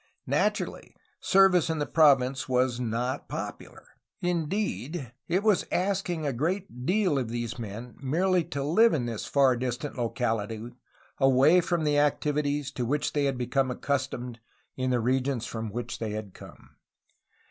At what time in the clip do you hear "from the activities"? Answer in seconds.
11.61-12.71